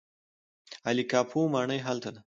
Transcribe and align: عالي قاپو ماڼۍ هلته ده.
عالي 0.85 1.03
قاپو 1.11 1.39
ماڼۍ 1.53 1.79
هلته 1.87 2.09
ده. 2.13 2.19